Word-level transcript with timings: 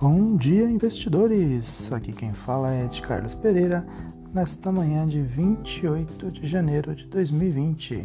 Bom 0.00 0.34
dia, 0.34 0.64
investidores! 0.64 1.92
Aqui 1.92 2.10
quem 2.10 2.32
fala 2.32 2.70
é 2.70 2.86
de 2.86 3.02
Carlos 3.02 3.34
Pereira, 3.34 3.86
nesta 4.32 4.72
manhã 4.72 5.06
de 5.06 5.20
28 5.20 6.32
de 6.32 6.46
janeiro 6.46 6.94
de 6.94 7.04
2020. 7.04 8.04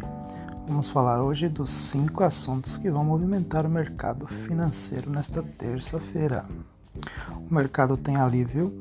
Vamos 0.68 0.88
falar 0.88 1.22
hoje 1.22 1.48
dos 1.48 1.70
cinco 1.70 2.22
assuntos 2.22 2.76
que 2.76 2.90
vão 2.90 3.02
movimentar 3.02 3.64
o 3.64 3.70
mercado 3.70 4.26
financeiro 4.26 5.08
nesta 5.10 5.42
terça-feira. 5.42 6.44
O 7.50 7.54
mercado 7.54 7.96
tem 7.96 8.16
alívio, 8.16 8.78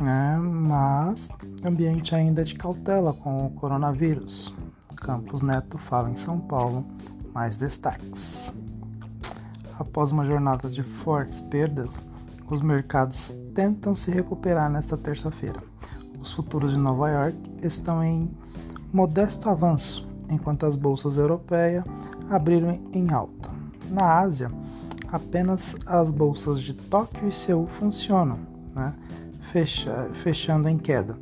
né, 0.00 0.38
mas 0.38 1.30
ambiente 1.64 2.14
ainda 2.14 2.44
de 2.44 2.54
cautela 2.54 3.12
com 3.12 3.44
o 3.44 3.50
coronavírus. 3.50 4.54
Campos 4.94 5.42
Neto 5.42 5.78
fala 5.78 6.08
em 6.10 6.14
São 6.14 6.38
Paulo, 6.38 6.86
mais 7.34 7.56
destaques. 7.56 8.54
Após 9.78 10.12
uma 10.12 10.24
jornada 10.24 10.70
de 10.70 10.84
fortes 10.84 11.40
perdas, 11.40 12.00
os 12.48 12.60
mercados 12.60 13.36
tentam 13.54 13.94
se 13.94 14.10
recuperar 14.10 14.70
nesta 14.70 14.96
terça-feira. 14.96 15.62
Os 16.20 16.32
futuros 16.32 16.72
de 16.72 16.78
Nova 16.78 17.10
York 17.10 17.38
estão 17.62 18.02
em 18.02 18.30
modesto 18.92 19.48
avanço, 19.48 20.08
enquanto 20.30 20.64
as 20.66 20.76
bolsas 20.76 21.16
europeias 21.16 21.84
abriram 22.30 22.80
em 22.92 23.12
alta. 23.12 23.50
Na 23.90 24.18
Ásia, 24.20 24.50
apenas 25.12 25.76
as 25.86 26.10
bolsas 26.10 26.60
de 26.60 26.74
Tóquio 26.74 27.28
e 27.28 27.32
Seul 27.32 27.66
funcionam, 27.66 28.38
né? 28.74 28.94
Fecha, 29.52 30.10
fechando 30.14 30.68
em 30.68 30.78
queda. 30.78 31.18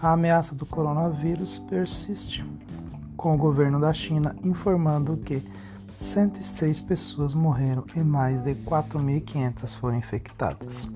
A 0.00 0.12
ameaça 0.12 0.54
do 0.54 0.66
coronavírus 0.66 1.58
persiste, 1.58 2.44
com 3.16 3.34
o 3.34 3.38
governo 3.38 3.80
da 3.80 3.92
China 3.92 4.34
informando 4.42 5.16
que 5.16 5.42
106 5.96 6.82
pessoas 6.82 7.32
morreram 7.32 7.82
e 7.96 8.00
mais 8.00 8.42
de 8.42 8.54
4.500 8.54 9.76
foram 9.78 9.96
infectadas. 9.96 10.90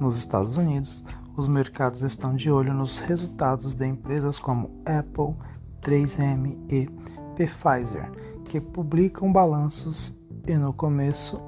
Nos 0.00 0.16
Estados 0.16 0.56
Unidos, 0.56 1.04
os 1.36 1.46
mercados 1.46 2.00
estão 2.00 2.34
de 2.34 2.50
olho 2.50 2.72
nos 2.72 2.98
resultados 3.00 3.74
de 3.74 3.86
empresas 3.86 4.38
como 4.38 4.70
Apple, 4.86 5.36
3M 5.82 6.58
e 6.72 6.88
Pfizer, 7.36 8.10
que 8.46 8.58
publicam 8.58 9.30
balanços 9.30 10.18
e 10.48 10.54
no 10.54 10.72
começo 10.72 11.38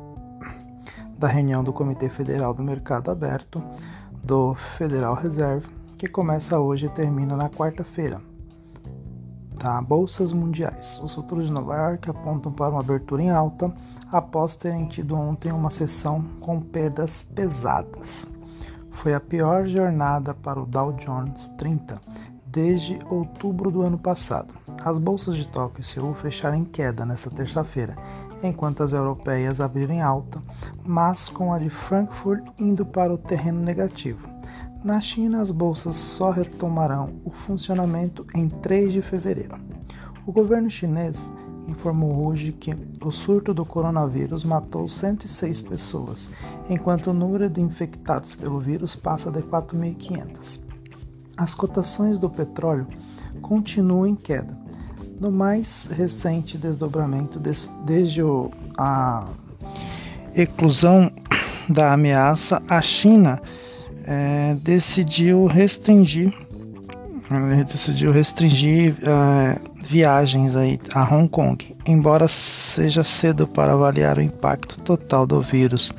da 1.18 1.28
reunião 1.28 1.64
do 1.64 1.72
Comitê 1.72 2.10
Federal 2.10 2.52
do 2.52 2.62
Mercado 2.62 3.10
Aberto 3.10 3.64
do 4.22 4.54
Federal 4.54 5.14
Reserve, 5.14 5.66
que 5.96 6.08
começa 6.08 6.60
hoje 6.60 6.84
e 6.84 6.90
termina 6.90 7.34
na 7.34 7.48
quarta-feira. 7.48 8.27
Tá? 9.58 9.80
Bolsas 9.82 10.32
mundiais. 10.32 11.00
Os 11.02 11.14
futuros 11.14 11.46
de 11.46 11.52
Nova 11.52 11.76
York 11.76 12.08
apontam 12.08 12.52
para 12.52 12.70
uma 12.70 12.80
abertura 12.80 13.22
em 13.22 13.30
alta 13.30 13.74
após 14.10 14.54
terem 14.54 14.86
tido 14.86 15.16
ontem 15.16 15.50
uma 15.50 15.68
sessão 15.68 16.22
com 16.40 16.60
perdas 16.60 17.22
pesadas. 17.22 18.26
Foi 18.92 19.14
a 19.14 19.20
pior 19.20 19.66
jornada 19.66 20.32
para 20.32 20.60
o 20.60 20.66
Dow 20.66 20.92
Jones 20.92 21.48
30 21.58 22.00
desde 22.46 22.98
outubro 23.10 23.70
do 23.70 23.82
ano 23.82 23.98
passado. 23.98 24.54
As 24.84 24.98
bolsas 24.98 25.36
de 25.36 25.46
Tóquio 25.46 25.80
e 25.80 25.84
Seul 25.84 26.14
fecharam 26.14 26.56
em 26.56 26.64
queda 26.64 27.04
nesta 27.04 27.30
terça-feira, 27.30 27.96
enquanto 28.42 28.82
as 28.82 28.92
europeias 28.92 29.60
abriram 29.60 29.94
em 29.94 30.02
alta, 30.02 30.40
mas 30.84 31.28
com 31.28 31.52
a 31.52 31.58
de 31.58 31.68
Frankfurt 31.68 32.44
indo 32.58 32.86
para 32.86 33.12
o 33.12 33.18
terreno 33.18 33.60
negativo. 33.60 34.37
Na 34.84 35.00
China, 35.00 35.40
as 35.40 35.50
bolsas 35.50 35.96
só 35.96 36.30
retomarão 36.30 37.20
o 37.24 37.30
funcionamento 37.30 38.24
em 38.34 38.48
3 38.48 38.92
de 38.92 39.02
fevereiro. 39.02 39.56
O 40.24 40.30
governo 40.32 40.70
chinês 40.70 41.32
informou 41.66 42.26
hoje 42.26 42.52
que 42.52 42.74
o 43.02 43.10
surto 43.10 43.52
do 43.52 43.64
coronavírus 43.64 44.44
matou 44.44 44.86
106 44.86 45.62
pessoas, 45.62 46.30
enquanto 46.70 47.08
o 47.08 47.14
número 47.14 47.50
de 47.50 47.60
infectados 47.60 48.34
pelo 48.34 48.60
vírus 48.60 48.94
passa 48.94 49.32
de 49.32 49.42
4.500. 49.42 50.60
As 51.36 51.54
cotações 51.54 52.18
do 52.18 52.30
petróleo 52.30 52.86
continuam 53.42 54.06
em 54.06 54.14
queda. 54.14 54.58
No 55.20 55.32
mais 55.32 55.88
recente 55.90 56.56
desdobramento 56.56 57.40
desde 57.84 58.22
a 58.78 59.26
eclusão 60.34 61.10
da 61.68 61.92
ameaça, 61.92 62.62
a 62.68 62.80
China 62.80 63.42
é, 64.08 64.56
decidiu 64.62 65.44
restringir 65.44 66.32
decidiu 67.66 68.10
restringir 68.10 68.96
é, 69.02 69.58
viagens 69.86 70.56
aí 70.56 70.80
a 70.94 71.02
Hong 71.02 71.28
Kong, 71.28 71.76
embora 71.86 72.26
seja 72.26 73.04
cedo 73.04 73.46
para 73.46 73.74
avaliar 73.74 74.16
o 74.16 74.22
impacto 74.22 74.80
total 74.80 75.26
do 75.26 75.42
vírus 75.42 75.92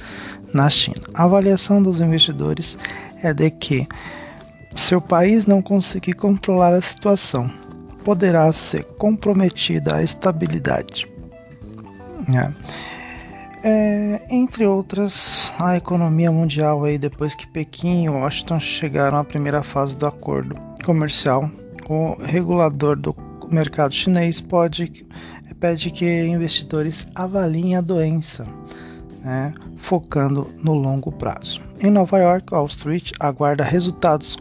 na 0.51 0.69
China. 0.71 1.01
A 1.13 1.25
avaliação 1.25 1.83
dos 1.83 2.01
investidores 2.01 2.79
é 3.21 3.31
de 3.31 3.51
que 3.51 3.87
se 4.73 4.95
o 4.95 5.01
país 5.01 5.45
não 5.45 5.61
conseguir 5.61 6.13
controlar 6.13 6.73
a 6.73 6.81
situação, 6.81 7.49
poderá 8.03 8.51
ser 8.51 8.83
comprometida 8.97 9.97
a 9.97 10.03
estabilidade. 10.03 11.07
É. 12.33 12.51
É, 13.61 14.21
entre 14.29 14.65
outras, 14.65 15.51
a 15.59 15.75
economia 15.75 16.31
mundial 16.31 16.85
aí 16.85 16.97
depois 16.97 17.35
que 17.35 17.45
Pequim 17.45 18.05
e 18.05 18.09
Washington 18.09 18.57
chegaram 18.59 19.17
à 19.17 19.23
primeira 19.23 19.61
fase 19.61 19.97
do 19.97 20.07
acordo 20.07 20.55
comercial, 20.85 21.51
o 21.89 22.15
regulador 22.21 22.95
do 22.95 23.13
mercado 23.51 23.93
chinês 23.93 24.39
pode 24.39 25.05
pede 25.59 25.91
que 25.91 26.05
investidores 26.05 27.05
avaliem 27.13 27.75
a 27.75 27.81
doença, 27.81 28.47
né, 29.21 29.51
focando 29.75 30.49
no 30.63 30.73
longo 30.73 31.11
prazo. 31.11 31.61
Em 31.81 31.91
Nova 31.91 32.17
York, 32.17 32.53
Wall 32.53 32.67
Street 32.67 33.11
aguarda 33.19 33.63
resultados 33.63 34.37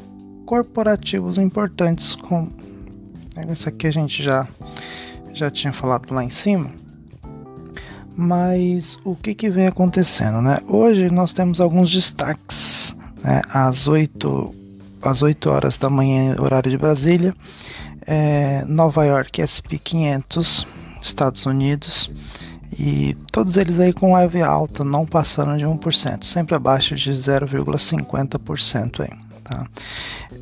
corporativos 0.46 1.38
importantes 1.38 2.14
com 2.14 2.48
isso 3.50 3.68
aqui 3.68 3.86
a 3.88 3.90
gente 3.90 4.22
já 4.22 4.46
já 5.32 5.50
tinha 5.50 5.72
falado 5.72 6.12
lá 6.12 6.24
em 6.24 6.30
cima 6.30 6.70
mas 8.18 8.98
o 9.04 9.14
que, 9.14 9.32
que 9.32 9.48
vem 9.48 9.68
acontecendo, 9.68 10.42
né? 10.42 10.58
Hoje 10.66 11.08
nós 11.08 11.32
temos 11.32 11.60
alguns 11.60 11.88
destaques, 11.88 12.96
né? 13.22 13.42
Às 13.48 13.86
8, 13.86 14.54
às 15.00 15.22
8 15.22 15.48
horas 15.48 15.78
da 15.78 15.88
manhã, 15.88 16.34
horário 16.36 16.68
de 16.68 16.76
Brasília, 16.76 17.32
é, 18.04 18.64
Nova 18.66 19.04
York 19.04 19.40
SP 19.46 19.78
500, 19.78 20.66
Estados 21.00 21.46
Unidos, 21.46 22.10
e 22.76 23.16
todos 23.30 23.56
eles 23.56 23.78
aí 23.78 23.92
com 23.92 24.12
leve 24.12 24.42
alta, 24.42 24.82
não 24.82 25.06
passando 25.06 25.56
de 25.56 25.64
1%, 25.64 26.24
sempre 26.24 26.56
abaixo 26.56 26.96
de 26.96 27.12
0,50% 27.12 29.00
aí. 29.00 29.16
Tá? 29.44 29.64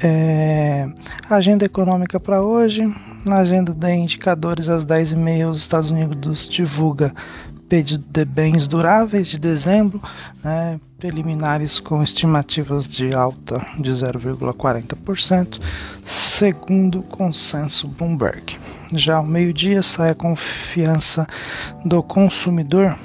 É, 0.02 0.88
agenda 1.28 1.66
econômica 1.66 2.18
para 2.18 2.40
hoje, 2.40 2.90
na 3.26 3.36
agenda 3.36 3.74
de 3.74 3.92
indicadores 3.92 4.70
às 4.70 4.86
10h30 4.86 5.50
os 5.50 5.58
Estados 5.58 5.90
Unidos 5.90 6.48
divulga 6.48 7.12
pedido 7.68 8.04
de 8.08 8.24
bens 8.24 8.68
duráveis 8.68 9.26
de 9.26 9.38
dezembro, 9.38 10.00
né, 10.42 10.80
preliminares 10.98 11.78
com 11.78 12.02
estimativas 12.02 12.88
de 12.88 13.12
alta 13.12 13.64
de 13.78 13.90
0,40%, 13.90 15.60
segundo 16.04 17.00
o 17.00 17.02
consenso 17.02 17.88
Bloomberg. 17.88 18.56
Já 18.92 19.16
ao 19.16 19.26
meio-dia 19.26 19.82
sai 19.82 20.10
a 20.10 20.14
confiança 20.14 21.26
do 21.84 22.02
consumidor 22.02 22.96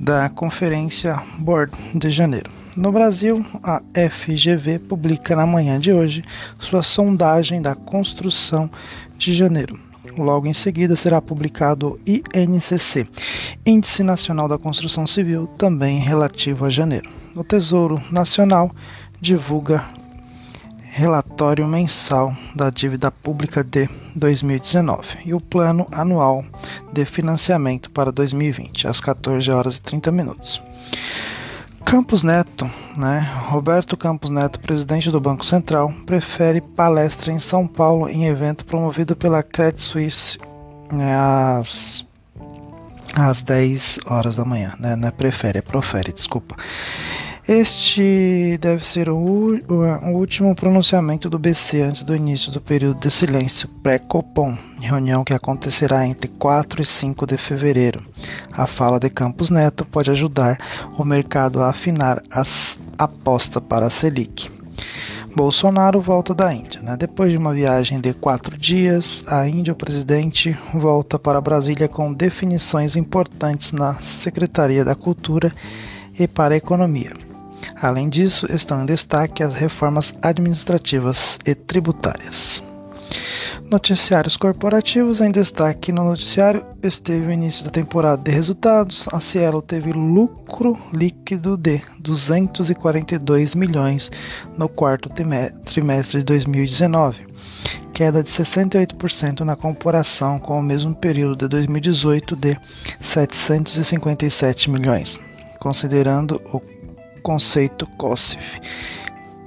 da 0.00 0.28
Conferência 0.28 1.22
Board 1.38 1.72
de 1.94 2.10
janeiro. 2.10 2.50
No 2.76 2.90
Brasil, 2.90 3.44
a 3.62 3.82
FGV 4.10 4.78
publica 4.78 5.36
na 5.36 5.46
manhã 5.46 5.78
de 5.78 5.92
hoje 5.92 6.24
sua 6.58 6.82
sondagem 6.82 7.60
da 7.60 7.74
construção 7.74 8.68
de 9.16 9.34
janeiro. 9.34 9.78
Logo 10.16 10.46
em 10.46 10.52
seguida 10.52 10.94
será 10.94 11.20
publicado 11.20 11.88
o 11.88 12.00
INCC, 12.06 13.06
Índice 13.64 14.02
Nacional 14.02 14.46
da 14.46 14.58
Construção 14.58 15.06
Civil, 15.06 15.46
também 15.46 15.98
relativo 15.98 16.64
a 16.64 16.70
janeiro. 16.70 17.08
O 17.34 17.42
Tesouro 17.42 18.02
Nacional 18.10 18.70
divulga 19.20 19.84
relatório 20.94 21.66
mensal 21.66 22.36
da 22.54 22.68
dívida 22.68 23.10
pública 23.10 23.64
de 23.64 23.88
2019 24.14 25.20
e 25.24 25.32
o 25.32 25.40
plano 25.40 25.86
anual 25.90 26.44
de 26.92 27.06
financiamento 27.06 27.90
para 27.90 28.12
2020, 28.12 28.86
às 28.86 29.00
14 29.00 29.50
horas 29.50 29.78
e 29.78 29.82
30 29.82 30.12
minutos. 30.12 30.62
Campos 31.92 32.22
Neto, 32.22 32.70
né? 32.96 33.20
Roberto 33.50 33.98
Campos 33.98 34.30
Neto, 34.30 34.58
presidente 34.58 35.10
do 35.10 35.20
Banco 35.20 35.44
Central, 35.44 35.92
prefere 36.06 36.58
palestra 36.58 37.30
em 37.30 37.38
São 37.38 37.66
Paulo 37.66 38.08
em 38.08 38.24
evento 38.24 38.64
promovido 38.64 39.14
pela 39.14 39.42
Credit 39.42 39.82
Suisse 39.82 40.38
né, 40.90 41.14
às, 41.14 42.02
às 43.14 43.42
10 43.42 44.00
horas 44.06 44.36
da 44.36 44.44
manhã. 44.46 44.72
Né? 44.80 44.96
Não 44.96 45.06
é 45.06 45.10
prefere, 45.10 45.58
é 45.58 45.60
profere, 45.60 46.14
desculpa. 46.14 46.56
Este 47.46 48.56
deve 48.60 48.86
ser 48.86 49.08
o, 49.08 49.16
o, 49.16 50.10
último 50.12 50.54
pronunciamento 50.54 51.28
do 51.28 51.40
BC 51.40 51.82
antes 51.82 52.04
do 52.04 52.14
início 52.14 52.52
do 52.52 52.60
período 52.60 53.00
de 53.00 53.10
silêncio 53.10 53.68
pré-Copom, 53.82 54.56
reunião 54.80 55.24
que 55.24 55.34
acontecerá 55.34 56.06
entre 56.06 56.28
4 56.28 56.82
e 56.82 56.84
5 56.84 57.26
de 57.26 57.36
fevereiro. 57.36 58.00
A 58.52 58.64
fala 58.64 59.00
de 59.00 59.10
Campos 59.10 59.50
Neto 59.50 59.84
pode 59.84 60.08
ajudar 60.12 60.56
o 60.96 61.04
mercado 61.04 61.60
a 61.60 61.68
afinar 61.68 62.22
as 62.30 62.78
apostas 62.96 63.60
para 63.68 63.86
a 63.86 63.90
Selic. 63.90 64.48
Bolsonaro 65.34 66.00
volta 66.00 66.32
da 66.32 66.54
Índia. 66.54 66.80
Né? 66.80 66.96
Depois 66.96 67.32
de 67.32 67.38
uma 67.38 67.52
viagem 67.52 68.00
de 68.00 68.12
quatro 68.12 68.56
dias, 68.56 69.24
a 69.26 69.48
Índia, 69.48 69.72
o 69.72 69.76
presidente, 69.76 70.56
volta 70.72 71.18
para 71.18 71.40
Brasília 71.40 71.88
com 71.88 72.12
definições 72.12 72.94
importantes 72.94 73.72
na 73.72 73.94
Secretaria 73.94 74.84
da 74.84 74.94
Cultura 74.94 75.52
e 76.16 76.28
para 76.28 76.54
a 76.54 76.58
Economia. 76.58 77.31
Além 77.82 78.08
disso, 78.08 78.46
estão 78.48 78.80
em 78.80 78.86
destaque 78.86 79.42
as 79.42 79.54
reformas 79.54 80.14
administrativas 80.22 81.36
e 81.44 81.52
tributárias. 81.52 82.62
Noticiários 83.68 84.36
corporativos 84.36 85.20
em 85.20 85.32
destaque 85.32 85.90
no 85.90 86.04
noticiário 86.04 86.64
esteve 86.80 87.26
o 87.26 87.32
início 87.32 87.64
da 87.64 87.70
temporada 87.70 88.22
de 88.22 88.30
resultados. 88.30 89.08
A 89.12 89.18
Cielo 89.18 89.60
teve 89.60 89.92
lucro 89.92 90.78
líquido 90.92 91.56
de 91.56 91.82
242 91.98 93.54
milhões 93.56 94.12
no 94.56 94.68
quarto 94.68 95.10
trimestre 95.64 96.18
de 96.18 96.24
2019, 96.24 97.26
queda 97.92 98.22
de 98.22 98.30
68% 98.30 99.40
na 99.40 99.56
comparação 99.56 100.38
com 100.38 100.58
o 100.58 100.62
mesmo 100.62 100.94
período 100.94 101.36
de 101.36 101.48
2018 101.48 102.36
de 102.36 102.56
757 103.00 104.70
milhões, 104.70 105.18
considerando 105.58 106.40
o 106.52 106.60
conceito 107.22 107.86
COSIF, 107.98 108.60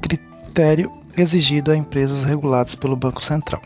critério 0.01 0.91
exigido 1.17 1.71
a 1.71 1.77
empresas 1.77 2.23
reguladas 2.23 2.75
pelo 2.75 2.95
Banco 2.95 3.23
Central. 3.23 3.61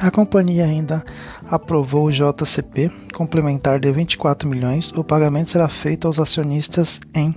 A 0.00 0.10
companhia 0.10 0.64
ainda 0.64 1.04
aprovou 1.46 2.06
o 2.06 2.10
JCP 2.10 2.90
complementar 3.12 3.78
de 3.78 3.92
24 3.92 4.48
milhões. 4.48 4.90
O 4.92 5.04
pagamento 5.04 5.50
será 5.50 5.68
feito 5.68 6.06
aos 6.06 6.18
acionistas 6.18 7.00
em 7.14 7.34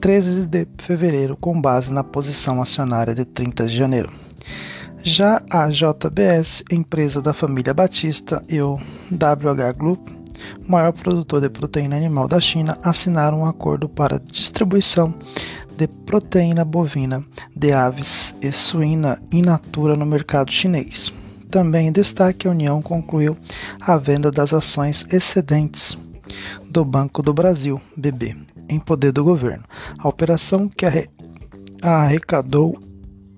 13 0.00 0.46
de 0.46 0.66
fevereiro, 0.78 1.36
com 1.36 1.60
base 1.60 1.92
na 1.92 2.02
posição 2.02 2.60
acionária 2.60 3.14
de 3.14 3.24
30 3.24 3.66
de 3.66 3.76
janeiro. 3.76 4.10
Já 4.98 5.40
a 5.48 5.68
JBS, 5.68 6.64
empresa 6.72 7.22
da 7.22 7.32
família 7.32 7.72
Batista, 7.72 8.42
e 8.48 8.60
o 8.60 8.80
WH 9.12 9.78
Group, 9.78 10.08
maior 10.66 10.92
produtor 10.92 11.40
de 11.40 11.48
proteína 11.48 11.96
animal 11.96 12.28
da 12.28 12.40
China, 12.40 12.78
assinaram 12.82 13.40
um 13.40 13.46
acordo 13.46 13.88
para 13.88 14.20
distribuição 14.20 15.14
de 15.76 15.86
proteína 15.86 16.64
bovina 16.64 17.22
de 17.54 17.72
aves 17.72 18.34
e 18.40 18.50
suína 18.50 19.20
in 19.30 19.42
natura 19.42 19.94
no 19.94 20.06
mercado 20.06 20.50
chinês. 20.50 21.12
Também 21.50 21.88
em 21.88 21.92
destaque, 21.92 22.48
a 22.48 22.50
União 22.50 22.82
concluiu 22.82 23.36
a 23.80 23.96
venda 23.96 24.30
das 24.30 24.52
ações 24.52 25.06
excedentes 25.12 25.96
do 26.68 26.84
Banco 26.84 27.22
do 27.22 27.32
Brasil, 27.32 27.80
BB, 27.96 28.36
em 28.68 28.78
poder 28.78 29.12
do 29.12 29.22
governo. 29.22 29.64
A 29.98 30.08
operação 30.08 30.68
que 30.68 30.86
arrecadou 31.82 32.78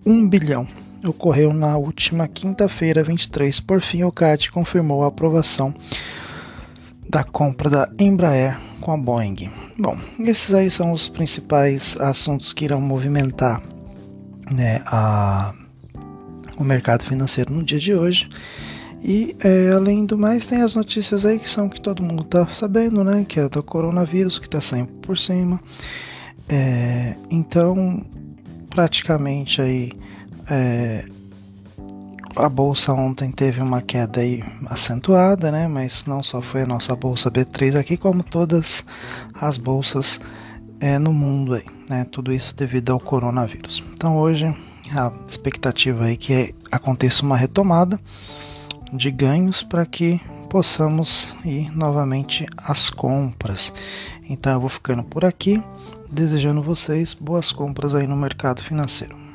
1 0.07 0.29
bilhão 0.29 0.67
ocorreu 1.05 1.53
na 1.53 1.77
última 1.77 2.27
quinta-feira, 2.27 3.03
23. 3.03 3.61
Por 3.61 3.81
fim, 3.81 4.05
o 4.05 4.13
CAD 4.13 4.51
confirmou 4.51 5.05
a 5.05 5.09
aprovação 5.09 5.75
da 7.09 7.25
compra 7.25 7.71
da 7.71 7.91
Embraer 7.99 8.59
com 8.81 8.93
a 8.93 8.97
Boeing. 8.97 9.51
Bom, 9.79 9.97
esses 10.21 10.53
aí 10.53 10.71
são 10.71 10.93
os 10.93 11.09
principais 11.09 11.97
assuntos 12.01 12.53
que 12.53 12.65
irão 12.65 12.81
movimentar 12.81 13.63
né, 14.51 14.83
a, 14.87 15.55
o 16.57 16.65
mercado 16.65 17.05
financeiro 17.05 17.53
no 17.53 17.63
dia 17.63 17.79
de 17.79 17.95
hoje. 17.95 18.29
E 19.03 19.37
é, 19.43 19.71
além 19.73 20.05
do 20.05 20.19
mais, 20.19 20.47
tem 20.47 20.61
as 20.61 20.75
notícias 20.75 21.25
aí 21.25 21.39
que 21.39 21.49
são 21.49 21.69
que 21.69 21.81
todo 21.81 22.03
mundo 22.03 22.25
está 22.25 22.47
sabendo, 22.49 23.05
né? 23.05 23.25
Que 23.27 23.39
é 23.41 23.49
do 23.49 23.63
coronavírus 23.63 24.39
que 24.39 24.47
está 24.47 24.61
sempre 24.61 24.95
por 24.97 25.17
cima. 25.17 25.61
É, 26.49 27.15
então, 27.31 28.05
praticamente 28.69 29.63
aí 29.63 29.93
é, 30.51 31.05
a 32.39 32.49
bolsa 32.49 32.93
ontem 32.93 33.33
teve 33.33 33.61
uma 33.61 33.83
queda 33.83 34.21
aí 34.21 34.43
acentuada, 34.67 35.51
né? 35.51 35.67
Mas 35.67 36.05
não 36.05 36.23
só 36.23 36.41
foi 36.41 36.63
a 36.63 36.67
nossa 36.67 36.95
bolsa 36.95 37.31
B3 37.31 37.79
aqui, 37.79 37.97
como 37.97 38.23
todas 38.23 38.87
as 39.35 39.57
bolsas 39.57 40.21
é, 40.81 40.99
no 40.99 41.13
mundo 41.13 41.55
aí, 41.55 41.65
né? 41.91 42.05
Tudo 42.05 42.33
isso 42.33 42.55
devido 42.55 42.93
ao 42.93 43.01
coronavírus. 43.01 43.83
Então 43.93 44.17
hoje 44.17 44.55
a 44.97 45.13
expectativa 45.29 46.05
aí 46.05 46.17
que 46.17 46.55
aconteça 46.71 47.25
uma 47.25 47.37
retomada 47.37 48.01
de 48.93 49.11
ganhos 49.11 49.63
para 49.63 49.85
que 49.85 50.21
possamos 50.49 51.37
ir 51.45 51.71
novamente 51.77 52.47
às 52.57 52.89
compras. 52.89 53.73
Então 54.29 54.53
eu 54.53 54.61
vou 54.61 54.69
ficando 54.69 55.03
por 55.03 55.25
aqui, 55.25 55.63
desejando 56.11 56.63
vocês 56.63 57.15
boas 57.15 57.51
compras 57.53 57.95
aí 57.95 58.07
no 58.07 58.17
mercado 58.17 58.63
financeiro. 58.63 59.28